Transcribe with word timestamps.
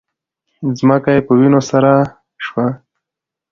ځمکه 0.79 1.09
یې 1.15 1.21
په 1.27 1.33
وینو 1.39 1.61
سره 1.71 1.91
شوه 2.45 2.67